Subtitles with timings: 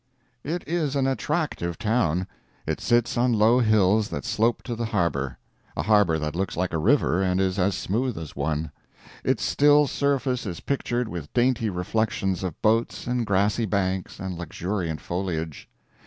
[0.43, 2.25] It is an attractive town.
[2.65, 5.37] It sits on low hills that slope to the harbor
[5.77, 8.71] a harbor that looks like a river, and is as smooth as one.
[9.23, 14.99] Its still surface is pictured with dainty reflections of boats and grassy banks and luxuriant
[15.01, 15.69] foliage.